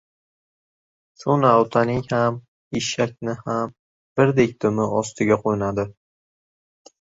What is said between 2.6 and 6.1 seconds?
eshakning ham birdek dumi ostiga qo‘nadi.